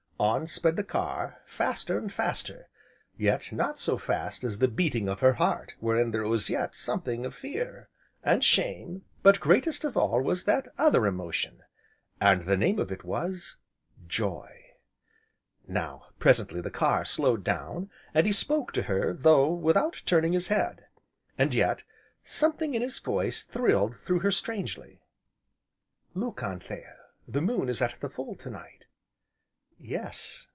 [0.23, 2.67] On sped the car, faster, and faster,
[3.17, 7.25] yet not so fast as the beating of her heart wherein there was yet something
[7.25, 7.89] of fear,
[8.23, 11.63] and shame, but greatest of all was that other emotion,
[12.19, 13.57] and the name of it was
[14.05, 14.75] Joy.
[15.67, 20.49] Now, presently, the car slowed down, and he spoke to her, though without turning his
[20.49, 20.85] head.
[21.35, 21.83] And yet,
[22.23, 25.01] something in his voice thrilled through her strangely.
[26.13, 26.97] "Look Anthea,
[27.27, 28.85] the moon is at the full, to night."
[29.83, 30.45] "Yes!"